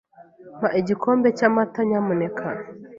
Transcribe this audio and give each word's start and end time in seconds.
Mpa 0.57 0.69
igikombe 0.81 1.27
cyamata, 1.37 1.79
nyamuneka. 1.89 2.45